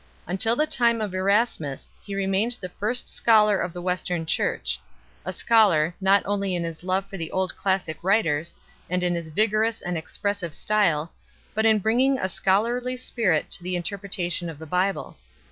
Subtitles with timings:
[0.25, 4.79] Until the time of Erasmus he remained the first scholar of the Western Church;
[5.25, 8.55] a scholar, not only in his love for the old classic writers,
[8.89, 11.11] and in his vigorous and expressive style,
[11.53, 15.17] but in bringing a scholarly spirit to the interpreta tion of the Bible.